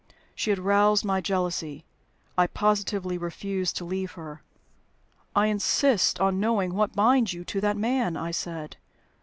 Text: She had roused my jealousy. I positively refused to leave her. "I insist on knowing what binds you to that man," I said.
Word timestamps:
She 0.33 0.49
had 0.49 0.57
roused 0.57 1.05
my 1.05 1.21
jealousy. 1.21 1.85
I 2.35 2.47
positively 2.47 3.19
refused 3.19 3.77
to 3.77 3.85
leave 3.85 4.13
her. 4.13 4.41
"I 5.35 5.45
insist 5.45 6.19
on 6.19 6.39
knowing 6.39 6.73
what 6.73 6.95
binds 6.95 7.33
you 7.33 7.43
to 7.45 7.61
that 7.61 7.77
man," 7.77 8.17
I 8.17 8.31
said. 8.31 8.77